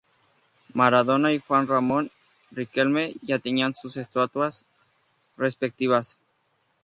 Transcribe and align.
Maradona 0.73 1.31
y 1.31 1.37
Juan 1.37 1.67
Román 1.67 2.09
Riquelme 2.49 3.13
ya 3.21 3.37
tenían 3.37 3.75
sus 3.75 3.97
estatuas 3.97 4.65
respectivas. 5.37 6.17